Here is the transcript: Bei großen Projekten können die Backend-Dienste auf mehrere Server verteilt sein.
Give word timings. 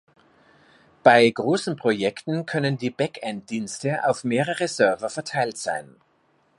Bei 1.03 1.29
großen 1.29 1.75
Projekten 1.75 2.47
können 2.47 2.75
die 2.75 2.89
Backend-Dienste 2.89 4.03
auf 4.09 4.23
mehrere 4.23 4.67
Server 4.67 5.09
verteilt 5.11 5.59
sein. 5.59 5.95